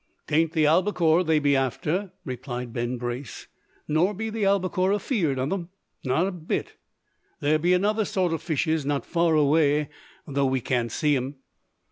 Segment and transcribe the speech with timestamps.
[0.25, 3.45] "'T ain't the albacore they be after," replied Ben Brace,
[3.87, 5.69] "nor be the albacore afeerd o' them,
[6.03, 6.73] not a bit.
[7.39, 9.89] There be another sort o' fishes not far away,
[10.25, 11.35] though we can't see 'em.